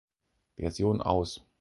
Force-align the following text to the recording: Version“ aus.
Version“ 0.57 0.99
aus. 0.99 1.45